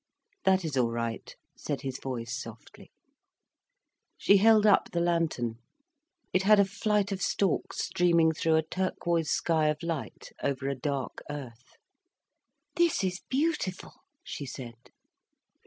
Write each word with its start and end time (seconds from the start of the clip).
"That 0.45 0.65
is 0.65 0.75
all 0.77 0.89
right," 0.89 1.35
said 1.55 1.81
his 1.81 1.99
voice 1.99 2.35
softly. 2.35 2.89
She 4.17 4.37
held 4.37 4.65
up 4.65 4.89
the 4.91 4.99
lantern. 4.99 5.59
It 6.33 6.41
had 6.41 6.59
a 6.59 6.65
flight 6.65 7.11
of 7.11 7.21
storks 7.21 7.83
streaming 7.83 8.31
through 8.31 8.55
a 8.55 8.63
turquoise 8.65 9.29
sky 9.29 9.67
of 9.67 9.83
light, 9.83 10.31
over 10.41 10.67
a 10.67 10.73
dark 10.73 11.21
earth. 11.29 11.75
"This 12.77 13.03
is 13.03 13.21
beautiful," 13.29 13.93
she 14.23 14.47
said. 14.47 14.73